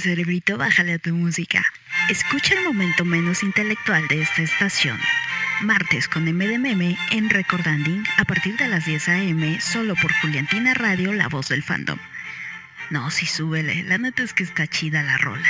[0.00, 1.64] cerebrito, bájale a tu música.
[2.08, 4.98] Escucha el momento menos intelectual de esta estación.
[5.60, 9.60] Martes con M de Meme en Recordanding a partir de las 10 a.m.
[9.60, 11.98] solo por Juliantina Radio, la voz del fandom.
[12.90, 13.84] No, sí, súbele.
[13.84, 15.48] La neta es que está chida la rola.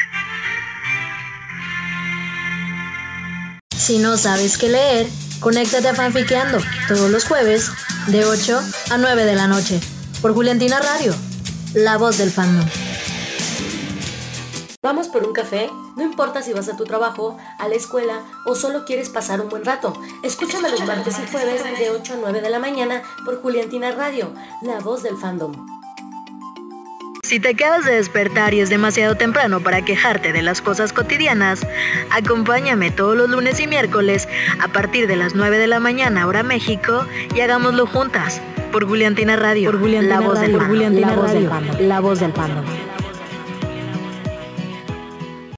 [3.76, 5.06] Si no sabes qué leer,
[5.40, 7.70] conéctate a Fanfiqueando todos los jueves
[8.06, 9.80] de 8 a 9 de la noche
[10.20, 11.14] por Juliantina Radio,
[11.74, 12.68] la voz del fandom.
[14.84, 15.70] ¿Vamos por un café?
[15.96, 19.48] No importa si vas a tu trabajo, a la escuela o solo quieres pasar un
[19.48, 19.92] buen rato.
[20.24, 24.34] Escúchame los martes y jueves de 8 a 9 de la mañana por Juliantina Radio,
[24.60, 25.52] la voz del fandom.
[27.22, 31.64] Si te acabas de despertar y es demasiado temprano para quejarte de las cosas cotidianas,
[32.10, 34.26] acompáñame todos los lunes y miércoles
[34.60, 37.06] a partir de las 9 de la mañana hora México
[37.36, 38.40] y hagámoslo juntas
[38.72, 40.58] por Juliantina Radio, por Juliantina la voz Radio,
[40.90, 41.76] del fandom.
[41.82, 42.64] La voz del fandom.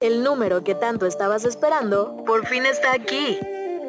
[0.05, 3.39] El número que tanto estabas esperando por fin está aquí.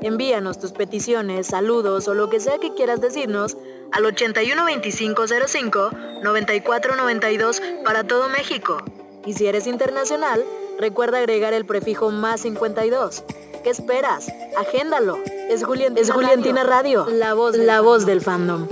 [0.01, 3.59] Envíanos tus peticiones, saludos o lo que sea que quieras decirnos
[3.93, 5.91] al 812505
[6.23, 8.79] 9492 para todo México.
[9.27, 10.43] Y si eres internacional,
[10.79, 13.23] recuerda agregar el prefijo más 52.
[13.63, 14.29] ¿Qué esperas?
[14.57, 15.19] Agéndalo.
[15.51, 18.67] Es, Julien- es Juliantina Radio, la voz, la voz del fandom.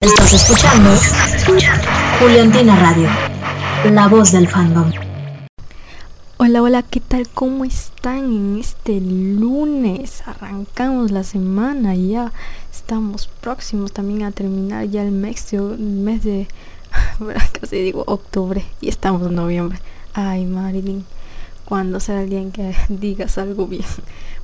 [0.00, 0.90] Estás escuchando
[2.20, 3.08] Juliantina Radio,
[3.90, 4.90] la voz del fandom.
[6.36, 7.28] Hola, hola, ¿qué tal?
[7.28, 10.22] ¿Cómo están en este lunes?
[10.24, 12.32] Arrancamos la semana y ya
[12.72, 16.46] estamos próximos también a terminar ya el mes, mes de,
[17.60, 19.78] casi digo octubre y estamos en noviembre.
[20.14, 21.04] Ay, Marilyn,
[21.64, 23.84] ¿cuándo será el día en que digas algo bien?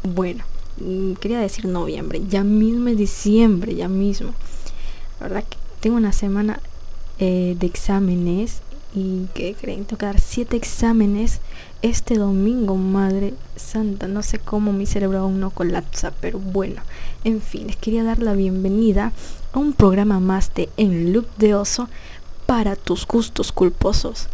[0.02, 0.42] Bueno,
[0.80, 4.32] mm, quería decir noviembre, ya mismo es diciembre, ya mismo.
[5.20, 6.60] La verdad que tengo una semana
[7.20, 8.62] eh, de exámenes
[8.94, 11.40] y que creen dar siete exámenes
[11.82, 14.08] este domingo, madre santa.
[14.08, 16.82] No sé cómo mi cerebro aún no colapsa, pero bueno.
[17.24, 19.12] En fin, les quería dar la bienvenida
[19.52, 21.88] a un programa más de En Loop de Oso
[22.46, 24.28] para tus gustos culposos.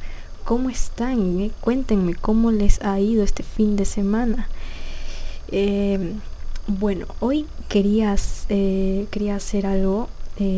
[0.45, 1.41] ¿Cómo están?
[1.41, 1.51] eh?
[1.61, 4.49] Cuéntenme cómo les ha ido este fin de semana.
[5.49, 6.15] Eh,
[6.67, 8.15] bueno, hoy quería,
[8.49, 10.09] eh, quería hacer algo,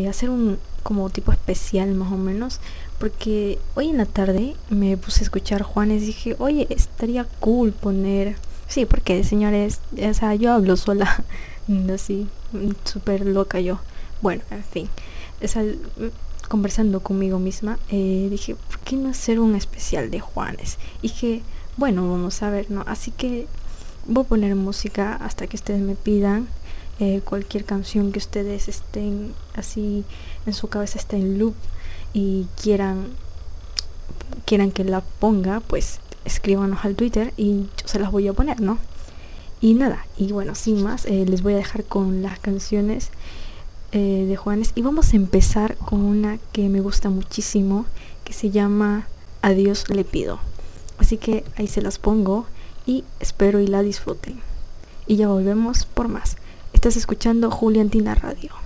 [0.09, 2.61] hacer un como tipo especial más o menos,
[2.99, 7.73] porque hoy en la tarde me puse a escuchar Juanes y dije, oye, estaría cool
[7.73, 8.37] poner,
[8.69, 11.25] sí, porque señores, o sea, yo hablo sola,
[11.95, 12.27] así,
[12.85, 13.79] súper loca yo.
[14.23, 14.89] Bueno, en fin,
[15.43, 20.79] o conversando conmigo misma, eh, dije, ¿por qué no hacer un especial de Juanes?
[21.03, 21.43] Y dije,
[21.77, 22.83] bueno, vamos a ver, ¿no?
[22.87, 23.47] Así que
[24.07, 26.49] voy a poner música hasta que ustedes me pidan
[26.99, 30.05] eh, cualquier canción que ustedes estén así
[30.47, 31.55] en su cabeza está en loop
[32.17, 33.09] y quieran
[34.47, 38.61] quieran que la ponga pues escríbanos al twitter y yo se las voy a poner
[38.61, 38.79] no
[39.61, 43.11] y nada y bueno sin más eh, les voy a dejar con las canciones
[43.93, 47.85] eh, de Juanes y vamos a empezar con una que me gusta muchísimo
[48.25, 49.07] que se llama
[49.43, 50.39] Adiós le pido
[50.99, 52.47] así que ahí se las pongo
[52.87, 54.41] y espero y la disfruten.
[55.07, 56.37] Y ya volvemos por más.
[56.73, 58.66] Estás escuchando Juliantina Radio.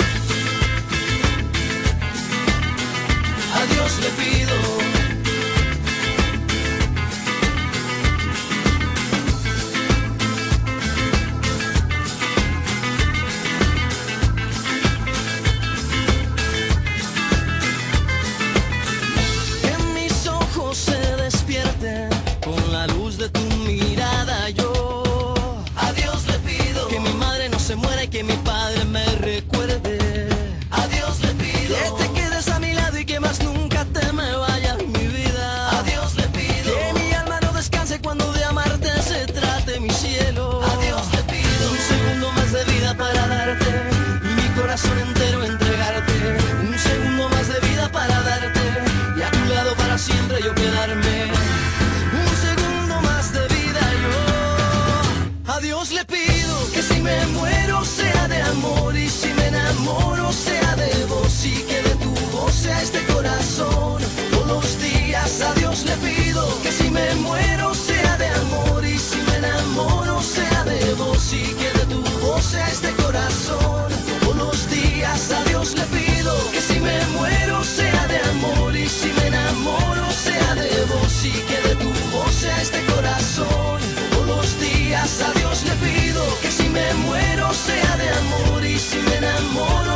[3.91, 4.90] más le pido.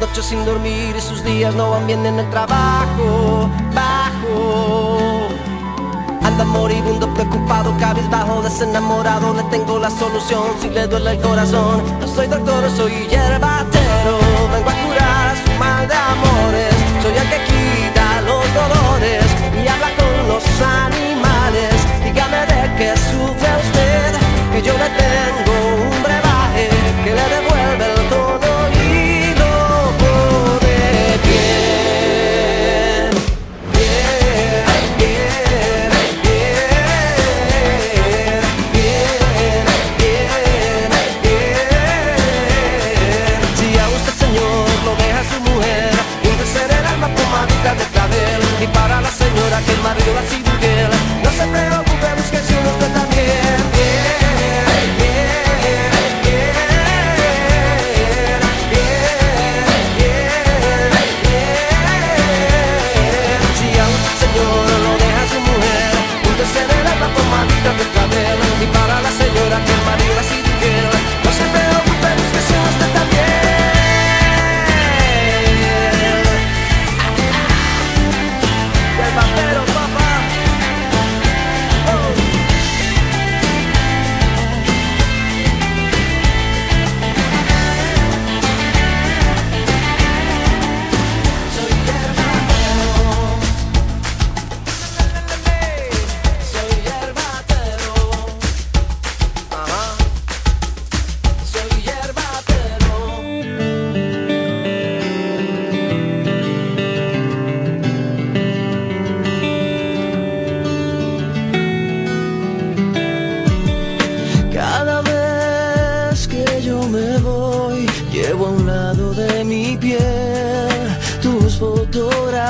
[0.00, 5.28] noches sin dormir y sus días no van bien en el trabajo, bajo.
[6.22, 11.82] Anda moribundo, preocupado, cabizbajo, desenamorado, le tengo la solución si le duele el corazón.
[12.00, 14.18] No soy doctor, soy hierbatero,
[14.52, 16.74] vengo a curar su mal de amores.
[17.02, 19.24] Soy el que quita los dolores
[19.62, 21.74] y habla con los animales.
[22.04, 24.14] Dígame de qué sufre usted,
[24.52, 25.43] que yo le tengo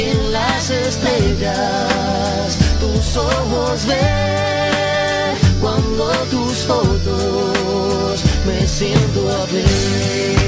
[0.00, 10.38] en las estrellas tus ojos ver cuando tus fotos me siento a ver.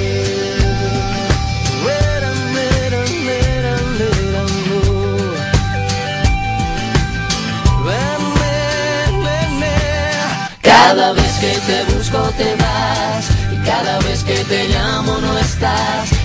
[10.62, 16.19] Cada vez que te busco te vas y cada vez que te llamo no estás.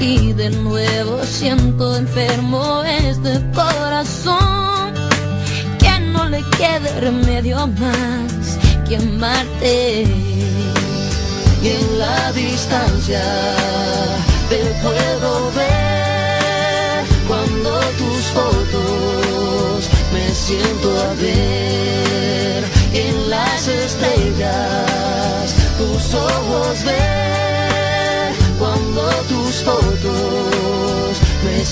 [0.00, 4.94] y de nuevo siento enfermo este corazón.
[5.78, 10.02] Que no le quede remedio más que amarte.
[11.62, 13.22] Y en la distancia
[14.48, 18.69] te puedo ver cuando tus fotos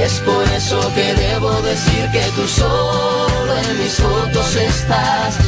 [0.00, 5.38] Es por eso que debo decir que tú solo en mis fotos estás.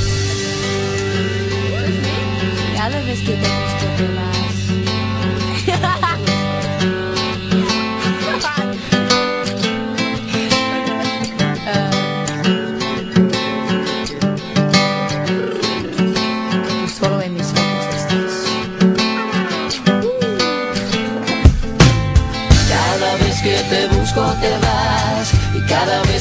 [3.24, 3.36] Que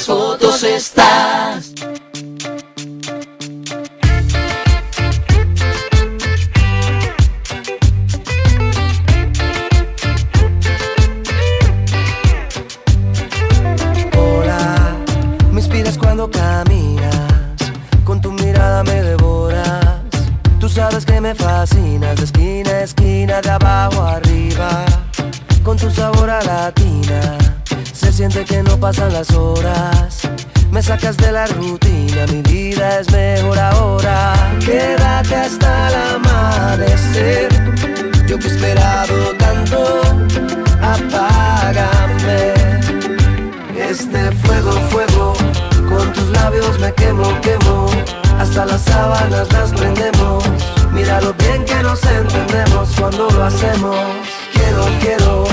[0.00, 1.74] mis fotos estás.
[21.20, 24.86] me fascinas de esquina a esquina, de abajo arriba,
[25.62, 27.36] con tu sabor a latina.
[27.92, 29.89] Se siente que no pasan las horas, me
[31.00, 34.34] sacas de la rutina, mi vida es mejor ahora.
[34.64, 37.48] Quédate hasta el amanecer,
[38.26, 40.02] yo que he esperado tanto,
[40.82, 42.52] apágame.
[43.76, 45.34] Este fuego, fuego,
[45.88, 47.86] con tus labios me quemo, quemo,
[48.38, 50.44] hasta las sábanas las prendemos
[50.92, 53.96] Mira lo bien que nos entendemos cuando lo hacemos.
[54.52, 55.44] Quiero, quiero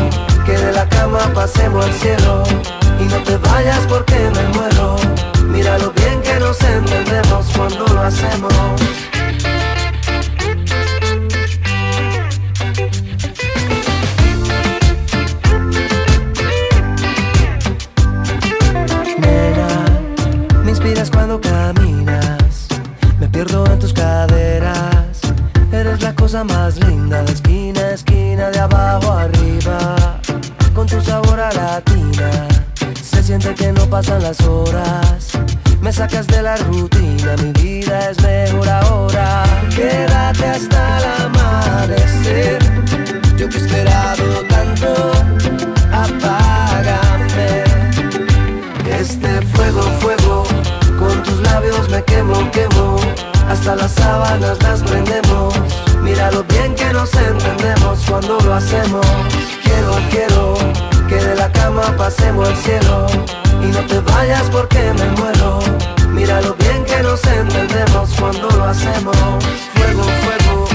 [0.45, 2.43] que de la cama pasemos al cielo.
[2.99, 5.36] Y no te vayas porque me muero.
[5.57, 8.53] Mira lo bien que nos entendemos cuando lo hacemos.
[19.17, 19.67] Nena,
[20.63, 22.67] me inspiras cuando caminas.
[23.19, 25.19] Me pierdo en tus caderas
[25.71, 29.96] Eres la cosa más linda de esquina a esquina, de abajo arriba.
[33.27, 35.31] Siente que no pasan las horas.
[35.81, 39.43] Me sacas de la rutina, mi vida es mejor ahora.
[39.75, 42.59] Quédate hasta el amanecer.
[43.37, 45.11] Yo que he esperado tanto,
[45.91, 47.65] apágame.
[48.97, 50.43] Este fuego, fuego,
[50.97, 52.95] con tus labios me quemo, quemo
[53.49, 55.53] hasta las sábanas las prendemos.
[56.01, 59.05] Mira lo bien que nos entendemos cuando lo hacemos.
[59.65, 60.76] Quiero, quiero
[61.51, 63.07] cama pasemos al cielo.
[63.61, 65.59] Y no te vayas porque me muero.
[66.09, 69.15] Mira lo bien que nos entendemos cuando lo hacemos.
[69.75, 70.67] Fuego, fuego,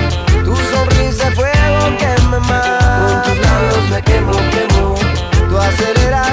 [0.45, 3.03] tu sonrisa fuego que me mata.
[3.07, 4.95] Con tus labios me quemo, quemo.
[5.49, 6.29] Tú aceleras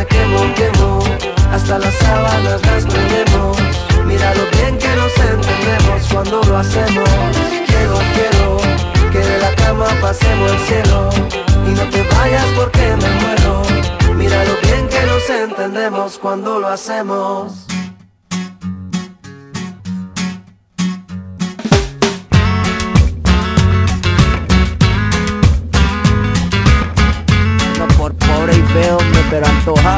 [0.00, 0.18] este
[1.52, 3.56] hasta las sábanas las prendemos.
[4.06, 7.08] Mira lo bien que nos entendemos cuando lo hacemos.
[7.66, 11.10] Quiero, quiero que de la cama pasemos el cielo.
[11.66, 13.62] Y no te vayas porque me muero.
[14.14, 17.52] Mira lo bien que nos entendemos cuando lo hacemos.
[29.68, 29.97] Pero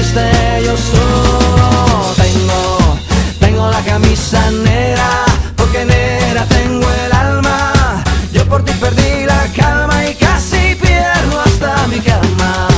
[0.00, 2.98] yo solo tengo,
[3.40, 5.24] tengo la camisa negra
[5.56, 8.04] porque negra tengo el alma.
[8.32, 12.68] Yo por ti perdí la calma y casi pierdo hasta mi cama.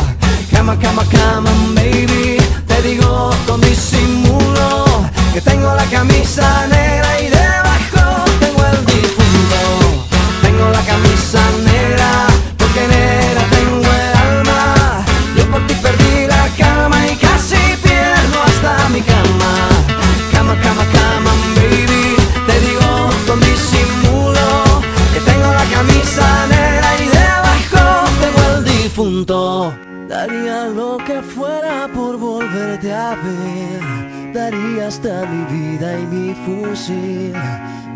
[0.50, 2.38] Cama, cama, cama, baby.
[2.66, 4.87] Te digo con disimulo
[5.35, 6.69] que tengo la camisa negra
[34.90, 37.33] hasta mi vida y mi fusil,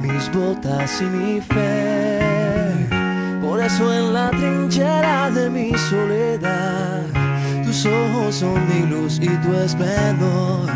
[0.01, 2.21] mis botas y mi fe.
[3.43, 7.03] Por eso en la trinchera de mi soledad,
[7.65, 10.71] tus ojos son mi luz y tu esplendor,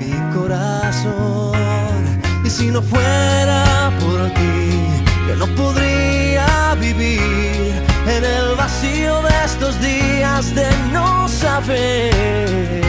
[0.00, 1.52] mi corazón.
[2.42, 4.70] Y si no fuera por ti,
[5.28, 7.74] yo no podría vivir
[8.06, 12.88] en el vacío de estos días de no saber.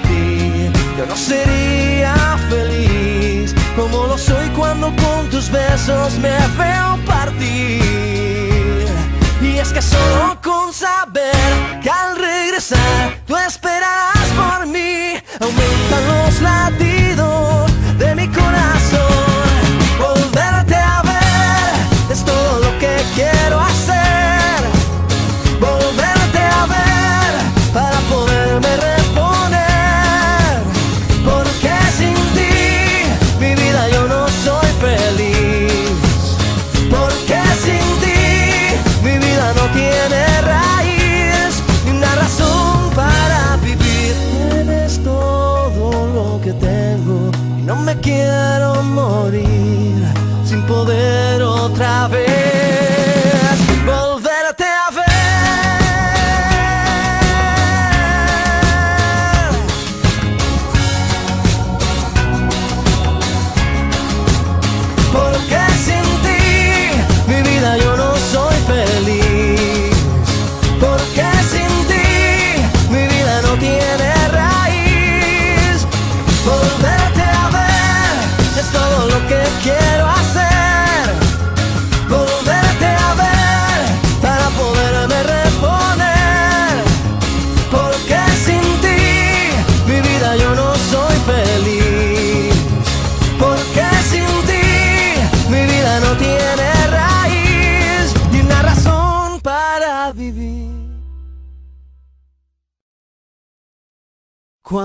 [1.31, 8.85] sería feliz como lo soy cuando con tus besos me veo partir.
[9.41, 16.41] Y es que solo con saber que al regresar tú esperarás por mí, aumentan los
[16.41, 18.80] latidos de mi corazón.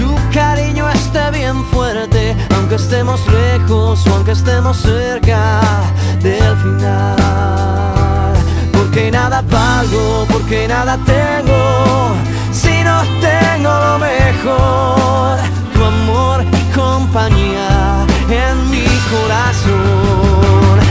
[0.00, 5.60] tu cariño esté bien fuerte, aunque estemos lejos o aunque estemos cerca
[6.22, 8.34] del final.
[8.72, 11.60] Porque nada valgo, porque nada tengo,
[12.50, 12.96] si no
[13.28, 15.38] tengo lo mejor,
[15.74, 20.89] tu amor y compañía en mi corazón.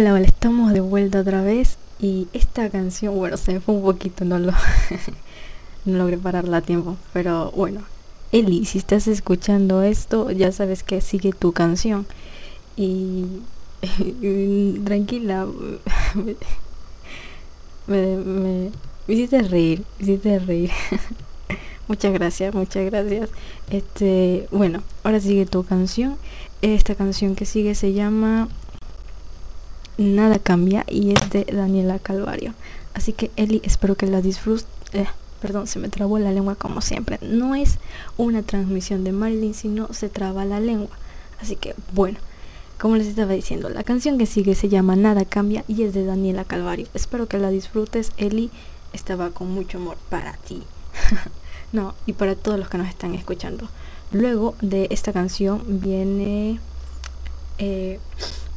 [0.00, 3.82] Hola, hola, estamos de vuelta otra vez Y esta canción, bueno, se me fue un
[3.82, 4.52] poquito, no lo
[5.84, 7.82] no logré pararla a tiempo, pero bueno.
[8.32, 12.06] Eli, si estás escuchando esto, ya sabes que sigue tu canción.
[12.78, 13.26] Y
[14.86, 15.46] tranquila,
[17.86, 18.70] me, me,
[19.06, 20.70] hiciste reír, me hiciste reír.
[21.88, 23.28] muchas gracias, muchas gracias.
[23.68, 26.16] Este, bueno, ahora sigue tu canción.
[26.62, 28.48] Esta canción que sigue se llama
[30.00, 32.54] Nada cambia y es de Daniela Calvario.
[32.94, 34.66] Así que Eli, espero que la disfrutes.
[34.94, 35.04] Eh,
[35.42, 37.18] perdón, se me trabó la lengua como siempre.
[37.20, 37.76] No es
[38.16, 40.96] una transmisión de Marilyn, sino se traba la lengua.
[41.42, 42.18] Así que bueno,
[42.80, 46.06] como les estaba diciendo, la canción que sigue se llama Nada cambia y es de
[46.06, 46.86] Daniela Calvario.
[46.94, 48.12] Espero que la disfrutes.
[48.16, 48.50] Eli
[48.94, 50.62] estaba con mucho amor para ti.
[51.72, 53.68] no, y para todos los que nos están escuchando.
[54.12, 56.58] Luego de esta canción viene
[57.60, 58.00] eh,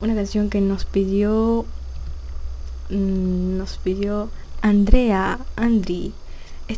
[0.01, 1.65] una canción que nos pidió
[2.89, 4.29] mm, nos pidió
[4.61, 6.13] Andrea Andri.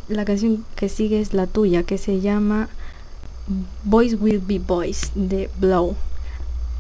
[0.08, 2.68] La canción que sigue es la tuya que se llama
[3.84, 5.96] Boys Will Be Boys de Blow.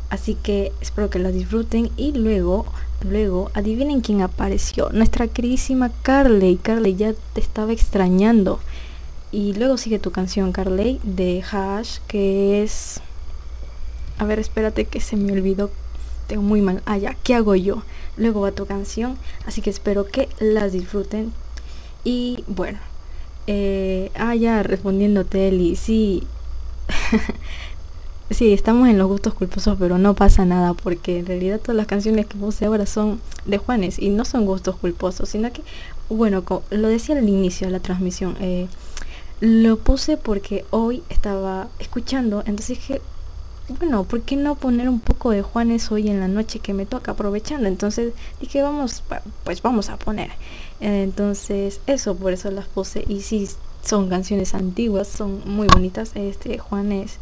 [0.09, 2.65] Así que espero que la disfruten y luego
[3.07, 4.89] luego adivinen quién apareció.
[4.89, 6.57] Nuestra queridísima Carly.
[6.57, 8.59] Carly ya te estaba extrañando.
[9.31, 13.01] Y luego sigue tu canción Carly de Hash que es
[14.17, 15.71] a ver, espérate que se me olvidó.
[16.27, 16.81] Tengo muy mal.
[16.85, 17.83] Ah, ya, ¿qué hago yo?
[18.17, 19.17] Luego va tu canción.
[19.45, 21.33] Así que espero que las disfruten.
[22.03, 22.79] Y bueno.
[23.47, 25.75] Eh, ah, ya, respondiéndote.
[25.75, 26.23] Sí.
[28.29, 30.73] sí, estamos en los gustos culposos, pero no pasa nada.
[30.73, 33.99] Porque en realidad todas las canciones que puse ahora son de Juanes.
[33.99, 35.29] Y no son gustos culposos.
[35.29, 35.61] Sino que,
[36.09, 38.37] bueno, lo decía al inicio de la transmisión.
[38.39, 38.67] Eh,
[39.41, 42.39] lo puse porque hoy estaba escuchando.
[42.47, 43.01] Entonces dije
[43.67, 46.85] bueno, ¿por qué no poner un poco de Juanes hoy en la noche que me
[46.85, 47.67] toca aprovechando?
[47.67, 49.03] Entonces dije, vamos,
[49.43, 50.31] pues vamos a poner.
[50.79, 53.03] Entonces, eso, por eso las puse.
[53.07, 53.49] Y sí,
[53.83, 56.11] son canciones antiguas, son muy bonitas.
[56.15, 57.17] Este Juanes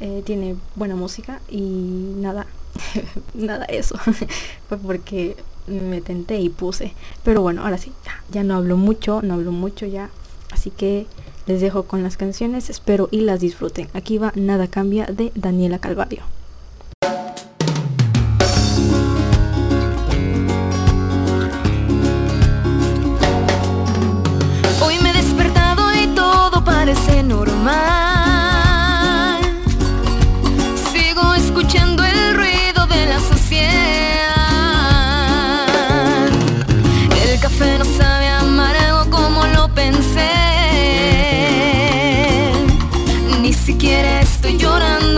[0.00, 2.46] eh, tiene buena música y nada,
[3.34, 3.96] nada eso.
[4.68, 6.92] Fue porque me tenté y puse.
[7.24, 10.10] Pero bueno, ahora sí, ya, ya no hablo mucho, no hablo mucho ya.
[10.52, 11.06] Así que
[11.46, 13.88] les dejo con las canciones, espero y las disfruten.
[13.94, 16.22] Aquí va Nada Cambia de Daniela Calvario.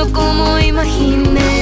[0.04, 1.53] 心も今ひね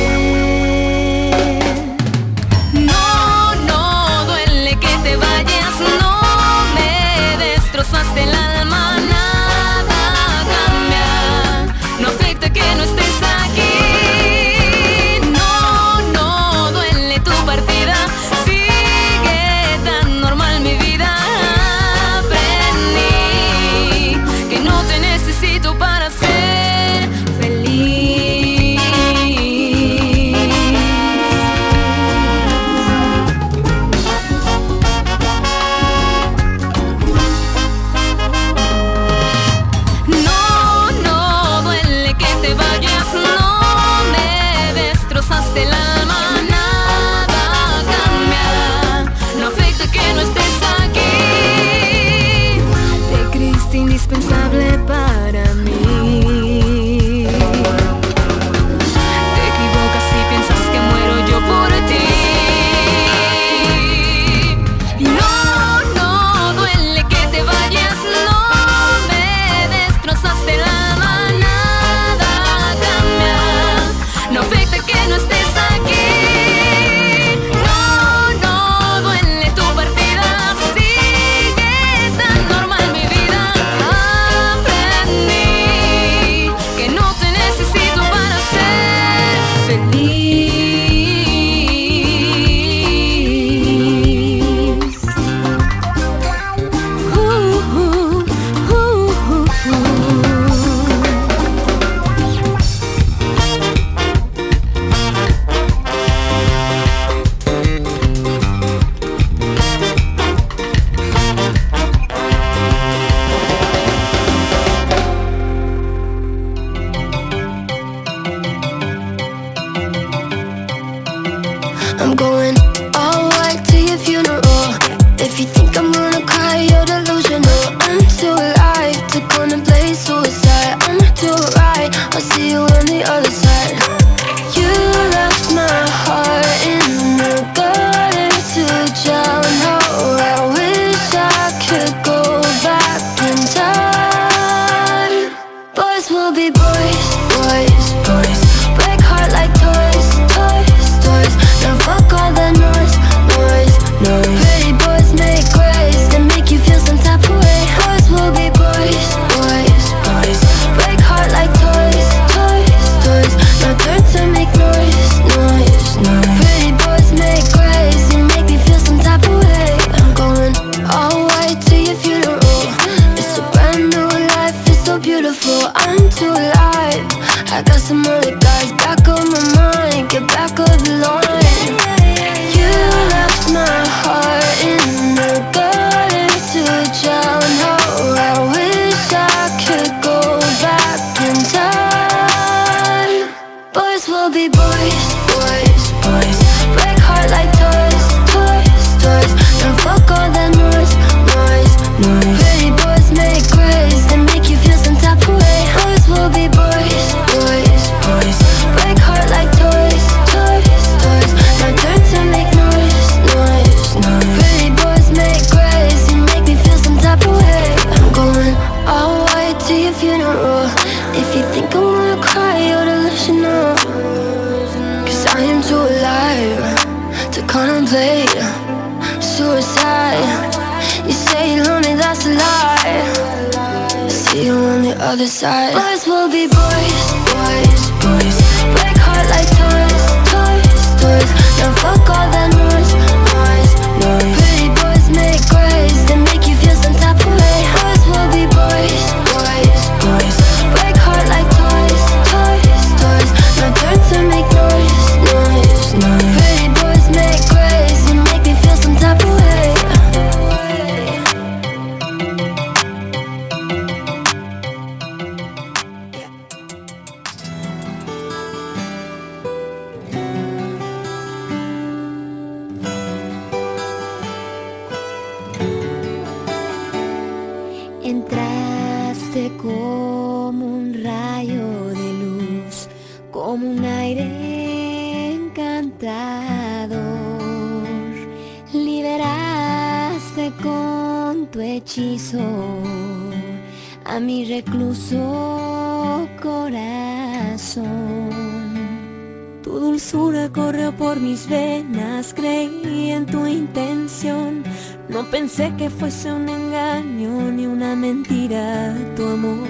[305.54, 309.68] pensé que fuese un engaño ni una mentira tu amor.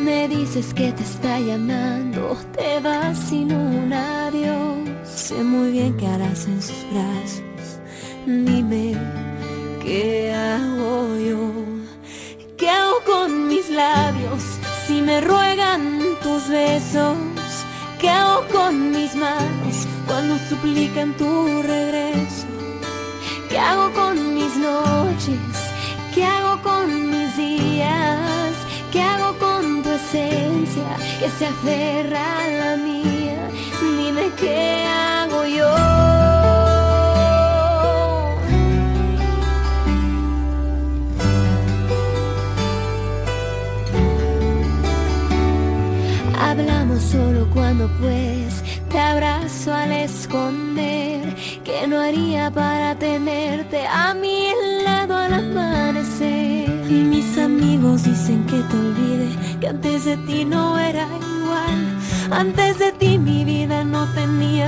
[0.00, 3.51] Me dices que te está llamando, te vas sin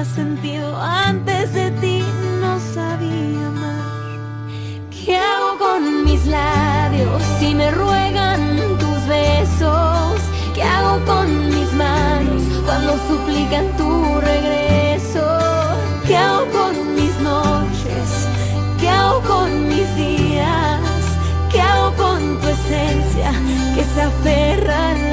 [0.05, 2.05] sentido antes de ti
[2.41, 10.21] no sabía amar ¿qué hago con mis labios si me ruegan tus besos?
[10.55, 15.27] ¿qué hago con mis manos cuando suplican tu regreso?
[16.07, 18.29] ¿qué hago con mis noches?
[18.79, 20.81] ¿qué hago con mis días?
[21.51, 23.33] ¿qué hago con tu esencia
[23.75, 25.04] que se aferra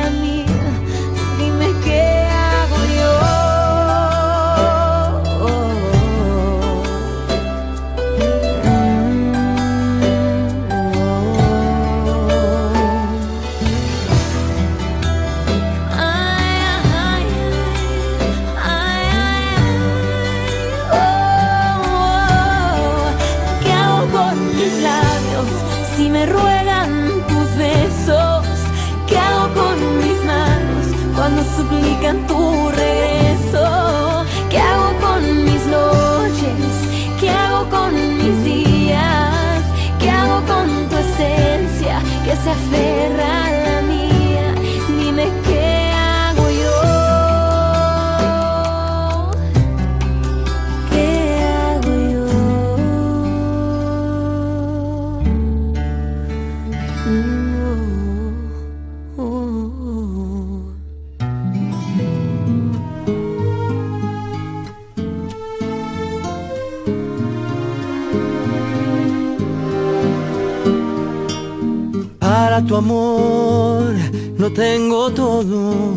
[74.42, 75.96] lo tengo todo,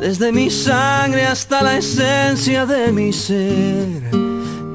[0.00, 4.02] desde mi sangre hasta la esencia de mi ser.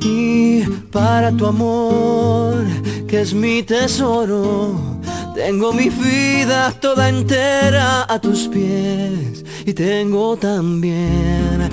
[0.02, 2.64] Y para tu amor,
[3.06, 4.80] que es mi tesoro,
[5.36, 9.44] tengo mi vida toda entera a tus pies.
[9.66, 11.70] Y tengo también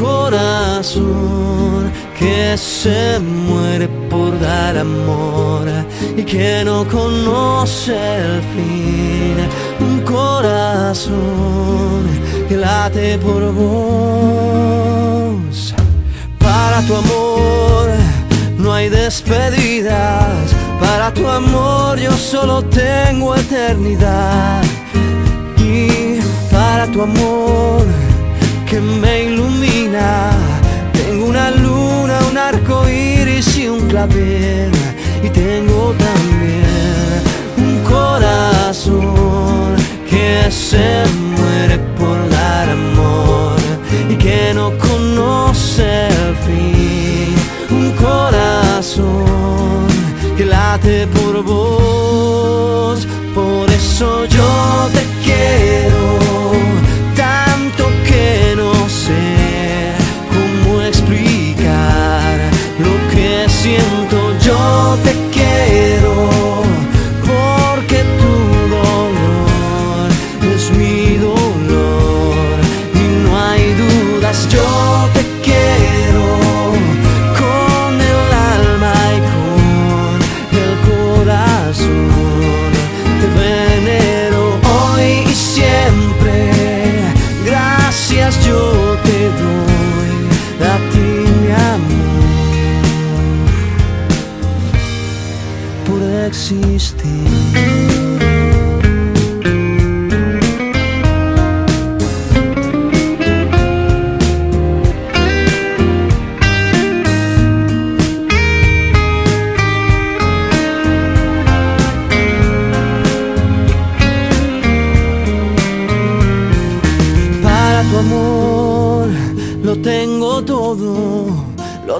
[0.00, 5.68] corazón que se muere por dar amor
[6.16, 9.36] y que no conoce el fin.
[9.80, 11.12] Un corazón
[12.48, 14.54] que late por vos.
[16.38, 17.90] Para tu amor
[18.58, 20.54] no hay despedidas.
[20.80, 24.62] Para tu amor yo solo tengo eternidad.
[25.58, 26.20] Y
[26.50, 28.09] para tu amor
[28.70, 30.30] que me ilumina.
[30.92, 34.70] Tengo una luna, un arco iris y un clavel.
[35.24, 37.20] Y tengo también
[37.58, 39.74] un corazón
[40.08, 41.04] que se
[41.36, 43.56] muere por dar amor
[44.08, 47.34] y que no conoce el fin.
[47.70, 49.88] Un corazón
[50.36, 53.06] que late por vos.
[53.34, 55.09] Por eso yo te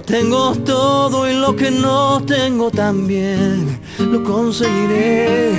[0.07, 5.53] tengo todo y lo que no tengo también lo conseguiré.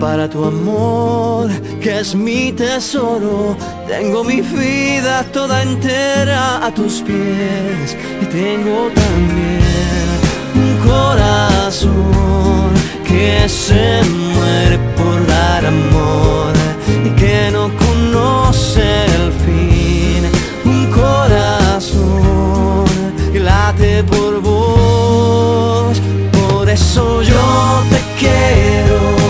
[0.00, 1.48] Para tu amor,
[1.80, 9.62] que es mi tesoro, tengo mi vida toda entera a tus pies y tengo también
[10.56, 11.92] un corazón
[13.06, 14.02] que se
[14.34, 16.52] muere por dar amor
[17.04, 19.71] y que no conoce el fin.
[24.04, 26.00] Por vos.
[26.32, 29.21] Por eso yo te quiero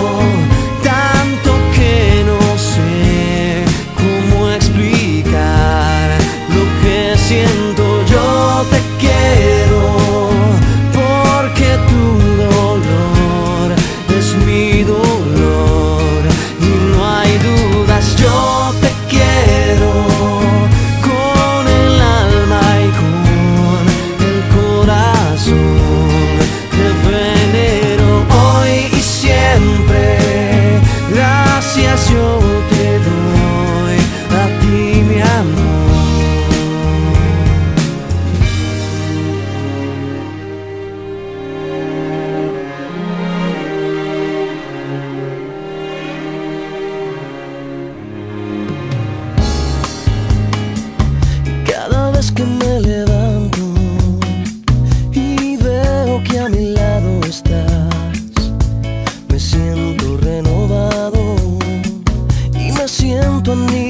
[63.43, 63.82] me siento aniquilado,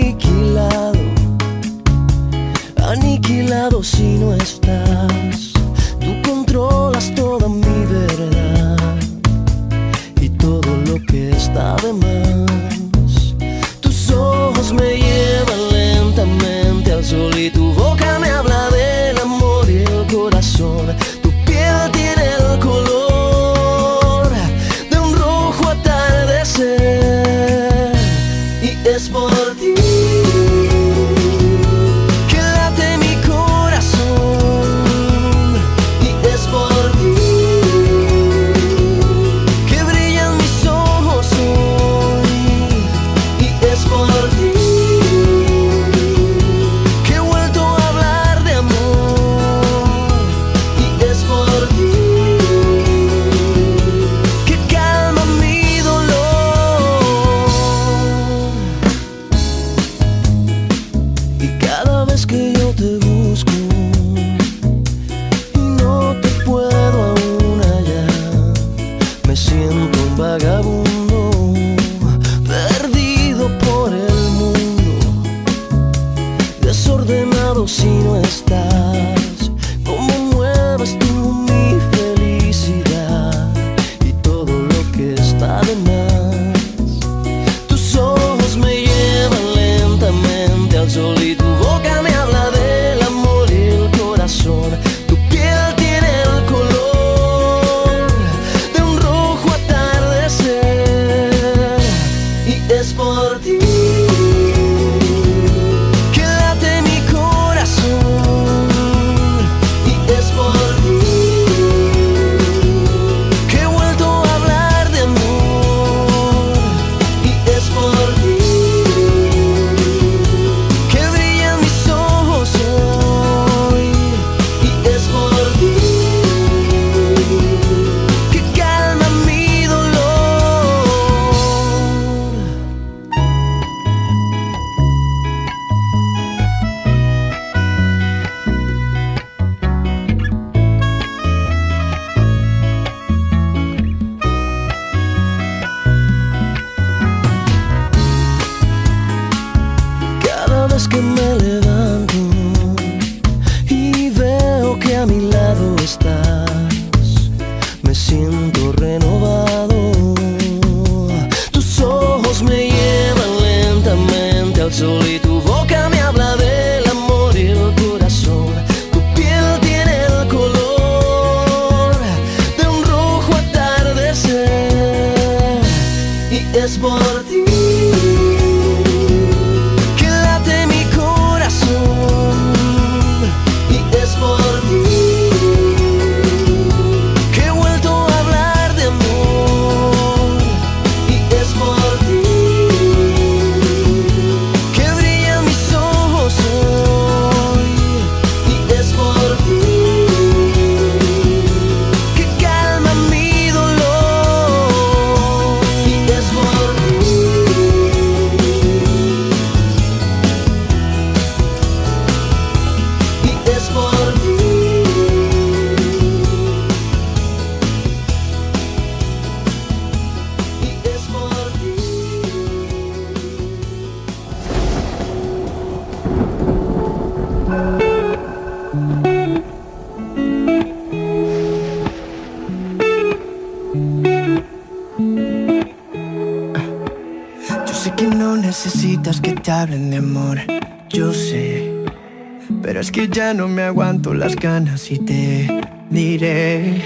[243.34, 245.48] no me aguanto las ganas y te
[245.90, 246.82] diré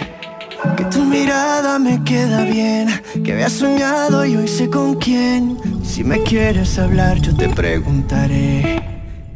[0.76, 2.88] que tu mirada me queda bien,
[3.22, 5.58] que había soñado y hoy sé con quién.
[5.84, 8.82] Si me quieres hablar yo te preguntaré.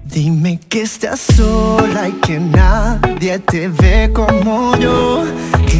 [0.06, 5.24] Dime que estás sola y que nadie te ve como yo.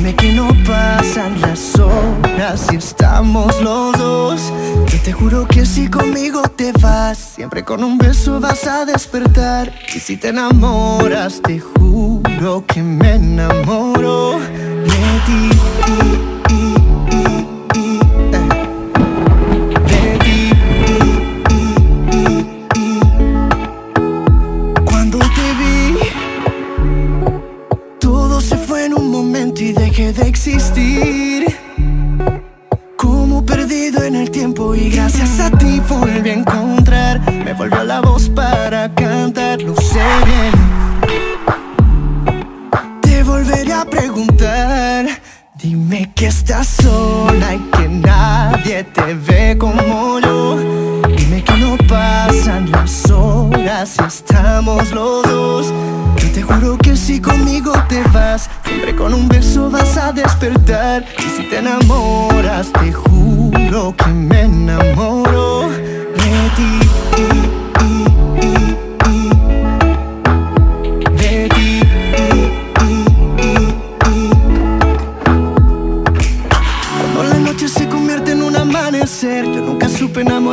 [0.01, 4.51] Dime que no pasan las horas y estamos los dos.
[4.87, 9.71] Yo te juro que si conmigo te vas, siempre con un beso vas a despertar.
[9.95, 16.30] Y si te enamoras, te juro que me enamoro de ti.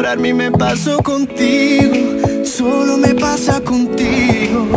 [0.08, 2.46] Enamorarme y me pasó contigo.
[2.46, 4.68] Solo me pasa contigo.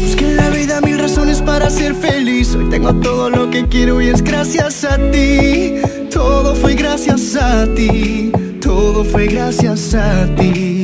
[0.00, 2.54] Busqué en la vida mil razones para ser feliz.
[2.54, 5.74] Hoy tengo todo lo que quiero y es gracias a ti.
[6.10, 8.30] Todo fue gracias a ti.
[8.60, 10.82] Todo fue gracias a ti.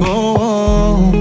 [0.00, 0.36] oh.
[0.38, 1.12] oh.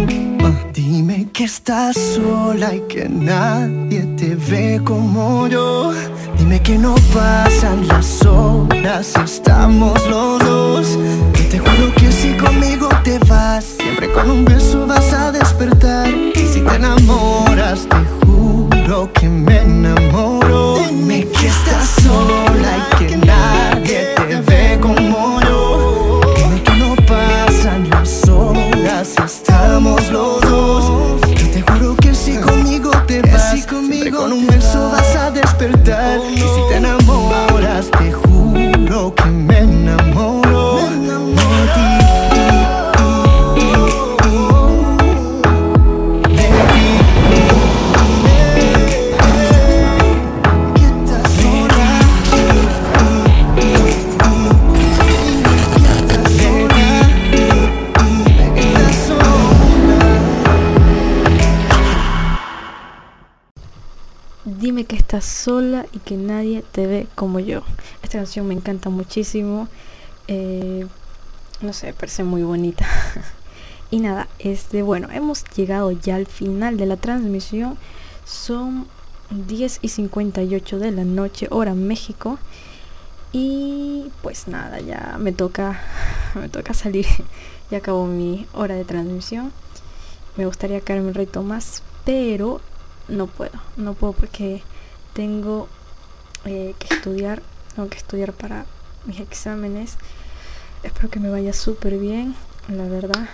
[1.33, 5.91] que estás sola y que nadie te ve como yo.
[6.51, 10.99] Dime que no pasan las horas, estamos los dos.
[11.39, 16.09] Y te juro que si conmigo te vas, siempre con un beso vas a despertar.
[16.09, 20.75] Y si te enamoras, te juro que me enamoro.
[20.75, 22.50] Dime que estás sola
[66.75, 67.61] ve como yo.
[68.03, 69.67] Esta canción me encanta muchísimo.
[70.27, 70.87] Eh,
[71.61, 72.87] no sé, parece muy bonita.
[73.91, 77.77] y nada, este, bueno, hemos llegado ya al final de la transmisión.
[78.25, 78.87] Son
[79.29, 82.39] 10 y 58 de la noche, hora México.
[83.33, 85.81] Y pues nada, ya me toca,
[86.35, 87.05] me toca salir.
[87.71, 89.51] ya acabó mi hora de transmisión.
[90.37, 92.61] Me gustaría quedarme un reto más, pero
[93.07, 94.63] no puedo, no puedo porque
[95.13, 95.67] tengo
[96.45, 97.41] eh, que estudiar,
[97.75, 98.65] tengo que estudiar para
[99.05, 99.97] mis exámenes.
[100.83, 102.35] Espero que me vaya súper bien,
[102.67, 103.29] la verdad.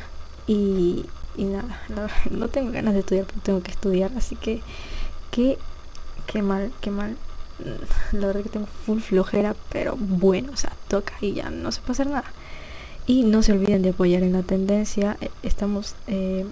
[0.48, 1.06] Y,
[1.36, 4.62] y nada, verdad, no tengo ganas de estudiar, pero tengo que estudiar, así que
[5.32, 5.58] qué,
[6.26, 7.18] qué mal, qué mal.
[8.12, 11.82] La verdad que tengo full flojera, pero bueno, o sea, toca y ya no se
[11.82, 12.26] puede hacer nada.
[13.08, 15.18] Y no se olviden de apoyar en la tendencia.
[15.22, 16.46] eh, Estamos eh,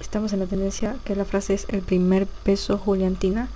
[0.00, 3.48] estamos en la tendencia que la frase es el primer peso Juliantina.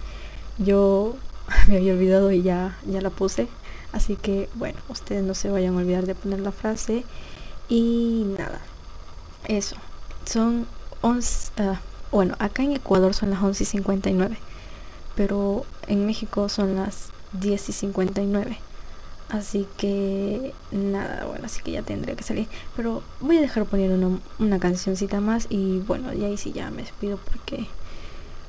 [0.59, 1.17] Yo
[1.69, 3.49] me había olvidado y ya, ya la puse.
[3.93, 7.05] Así que bueno, ustedes no se vayan a olvidar de poner la frase.
[7.69, 8.61] Y nada,
[9.47, 9.77] eso.
[10.25, 10.67] Son
[11.03, 11.81] 11, ah,
[12.11, 14.37] bueno, acá en Ecuador son las 11 y 59.
[15.15, 18.59] Pero en México son las 10 y 59.
[19.31, 22.49] Así que nada, bueno, así que ya tendré que salir.
[22.77, 26.71] Pero voy a dejar poner una, una cancioncita más y bueno, y ahí sí ya
[26.71, 27.67] me despido porque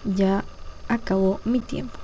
[0.05, 0.45] ya
[0.87, 1.99] acabó mi tiempo.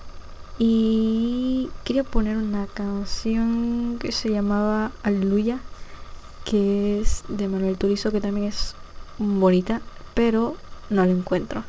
[0.58, 5.60] Y quería poner una canción que se llamaba Aleluya,
[6.46, 8.76] que es de Manuel Turizo, que también es
[9.18, 9.82] bonita,
[10.14, 10.56] pero
[10.90, 11.64] no la encuentro.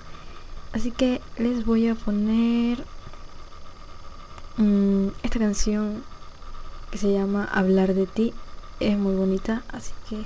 [0.73, 2.85] Así que les voy a poner
[4.57, 6.05] mm, esta canción
[6.91, 8.35] que se llama Hablar de ti.
[8.79, 10.25] Es muy bonita, así que...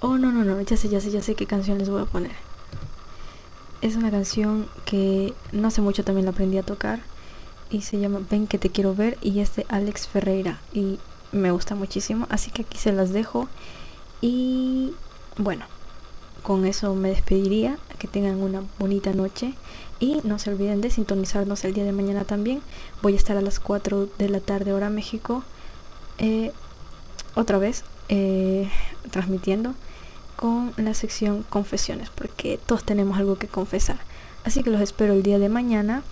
[0.00, 2.06] Oh, no, no, no, ya sé, ya sé, ya sé qué canción les voy a
[2.06, 2.47] poner.
[3.80, 7.00] Es una canción que no hace mucho también la aprendí a tocar
[7.70, 10.98] y se llama Ven que te quiero ver y es de Alex Ferreira y
[11.30, 13.48] me gusta muchísimo, así que aquí se las dejo
[14.20, 14.94] y
[15.36, 15.64] bueno,
[16.42, 19.54] con eso me despediría, que tengan una bonita noche
[20.00, 22.62] y no se olviden de sintonizarnos el día de mañana también.
[23.02, 25.44] Voy a estar a las 4 de la tarde hora México,
[26.18, 26.52] eh,
[27.34, 28.68] otra vez eh,
[29.10, 29.74] transmitiendo
[30.38, 33.98] con la sección confesiones, porque todos tenemos algo que confesar.
[34.44, 36.04] Así que los espero el día de mañana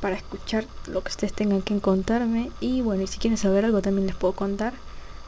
[0.00, 3.80] para escuchar lo que ustedes tengan que contarme y bueno, y si quieren saber algo
[3.80, 4.74] también les puedo contar.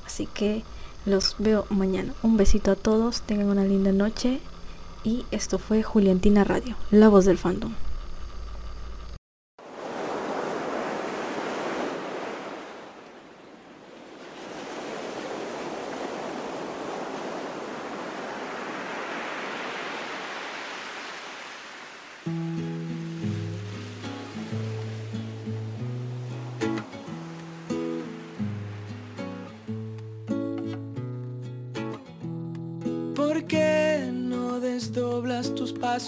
[0.04, 0.64] Así que
[1.04, 2.12] los veo mañana.
[2.24, 4.40] Un besito a todos, tengan una linda noche
[5.04, 7.74] y esto fue Juliantina Radio, la voz del fandom.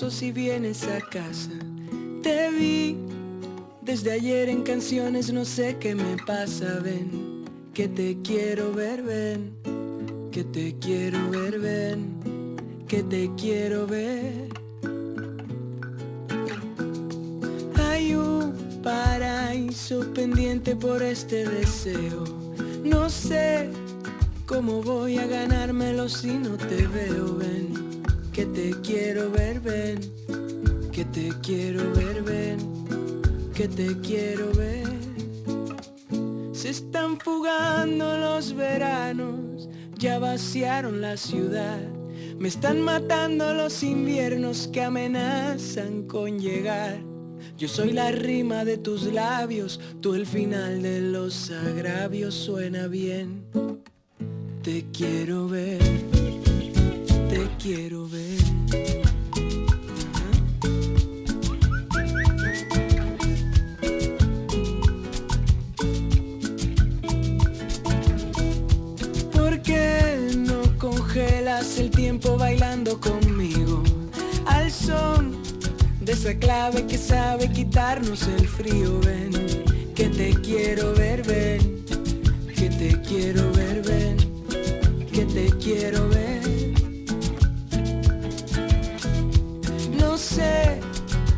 [0.00, 1.50] Y vienes a casa?
[2.22, 2.96] Te vi
[3.82, 7.44] desde ayer en canciones, no sé qué me pasa, ven,
[7.74, 9.58] que te quiero ver, ven,
[10.30, 14.48] que te quiero ver, ven, que te quiero ver.
[17.74, 22.24] Hay un paraíso pendiente por este deseo,
[22.84, 23.68] no sé
[24.48, 27.36] ¿Cómo voy a ganármelo si no te veo?
[27.36, 27.87] Ven,
[28.38, 29.98] que te quiero ver, ven,
[30.92, 32.58] que te quiero ver, ven,
[33.52, 34.86] que te quiero ver.
[36.52, 39.68] Se están fugando los veranos,
[39.98, 41.80] ya vaciaron la ciudad.
[42.38, 47.00] Me están matando los inviernos que amenazan con llegar.
[47.56, 53.42] Yo soy la rima de tus labios, tú el final de los agravios suena bien.
[54.62, 55.80] Te quiero ver,
[57.28, 58.38] te quiero ver.
[69.32, 73.82] ¿Por qué no congelas el tiempo bailando conmigo?
[74.46, 75.36] Al son
[76.00, 79.32] de esa clave que sabe quitarnos el frío, ven,
[79.94, 81.84] que te quiero ver, ven,
[82.56, 84.16] que te quiero ver, ven,
[85.12, 86.37] que te quiero ver.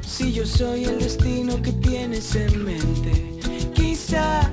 [0.03, 3.41] Si yo soy el destino que tienes en mente,
[3.75, 4.51] quizá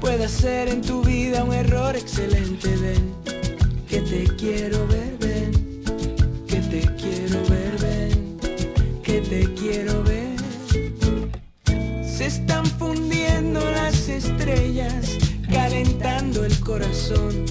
[0.00, 3.14] pueda ser en tu vida un error excelente, ven,
[3.86, 5.82] que te quiero ver, ven,
[6.46, 8.38] que te quiero ver, ven,
[9.02, 10.36] que te quiero ver.
[12.06, 15.18] Se están fundiendo las estrellas,
[15.52, 17.44] calentando el corazón.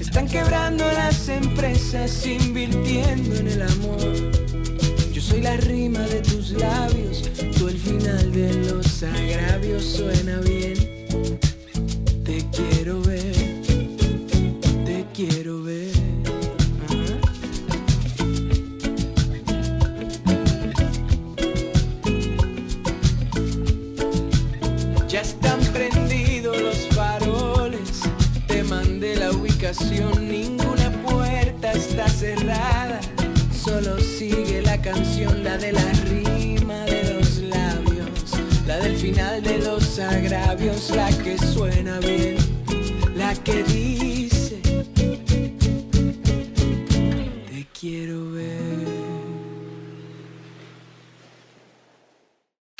[0.00, 4.39] Están quebrando las empresas, invirtiendo en el amor.
[5.30, 7.22] Soy la rima de tus labios,
[7.56, 10.74] tú el final de los agravios suena bien.
[12.24, 13.36] Te quiero ver,
[35.50, 38.38] la de la rima de los labios,
[38.68, 42.36] la del final de los agravios, la que suena bien,
[43.16, 44.60] la que dice,
[47.50, 48.86] te quiero ver.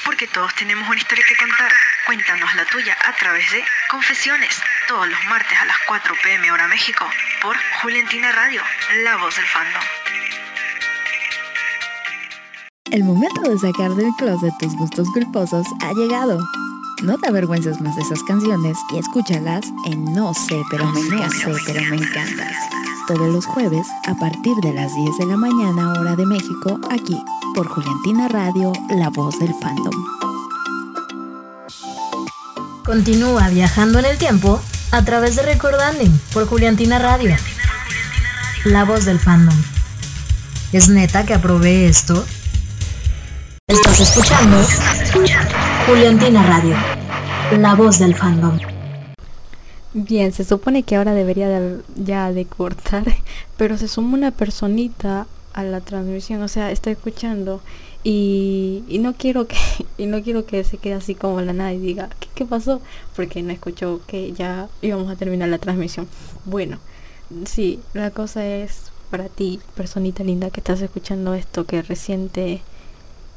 [0.04, 1.72] Porque todos tenemos una historia que contar.
[2.06, 6.68] Cuéntanos la tuya a través de Confesiones, todos los martes a las 4 pm hora
[6.68, 7.04] México,
[7.42, 8.62] por Juliantina Radio,
[9.02, 10.19] la voz del fandom.
[12.93, 16.41] El momento de sacar del closet tus gustos culposos ha llegado.
[17.05, 21.30] No te avergüences más de esas canciones y escúchalas en No sé, pero me encanta,
[21.30, 22.57] sé, pero me encantas.
[23.07, 27.16] Todos los jueves a partir de las 10 de la mañana hora de México, aquí
[27.55, 29.95] por Juliantina Radio, la voz del fandom.
[32.84, 34.61] Continúa viajando en el tiempo
[34.91, 37.36] a través de Recordanding por Juliantina Radio,
[38.64, 39.57] la voz del fandom.
[40.72, 42.24] ¿Es neta que aprobé esto?
[43.70, 44.56] Estás escuchando
[45.86, 46.74] Juliantina Radio,
[47.58, 48.58] la voz del fandom.
[49.94, 53.04] Bien, se supone que ahora debería de- ya de cortar,
[53.56, 57.60] pero se suma una personita a la transmisión, o sea, está escuchando
[58.04, 59.56] y, y no quiero que
[59.98, 62.80] y no quiero que se quede así como la nada y diga ¿qué, pasó?
[63.16, 66.08] Porque no escuchó que ya íbamos a terminar la transmisión.
[66.44, 66.78] Bueno,
[67.46, 72.62] sí, la cosa es para ti, personita linda que estás escuchando esto que recién te,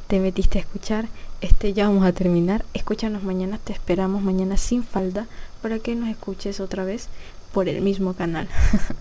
[0.07, 1.07] te metiste a escuchar,
[1.41, 2.65] este ya vamos a terminar.
[2.73, 5.27] Escúchanos mañana, te esperamos mañana sin falda
[5.61, 7.07] para que nos escuches otra vez
[7.53, 8.47] por el mismo canal.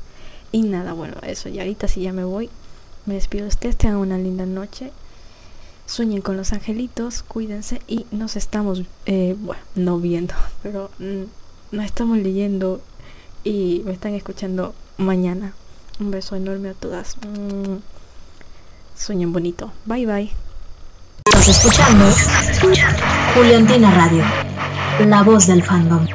[0.53, 2.50] y nada, bueno, eso, y ahorita sí ya me voy.
[3.07, 4.92] Me despido de ustedes, tengan una linda noche.
[5.86, 11.84] Sueñen con los angelitos, cuídense y nos estamos, eh, bueno, no viendo, pero mm, nos
[11.84, 12.80] estamos leyendo
[13.44, 15.55] y me están escuchando mañana.
[16.00, 17.16] Un beso enorme a todas.
[17.18, 17.78] Mm,
[18.96, 19.72] Sueñen bonito.
[19.84, 20.41] Bye bye.
[21.24, 22.04] Estás escuchando
[23.34, 24.24] Juliantina Radio,
[25.06, 26.06] la voz del fandom.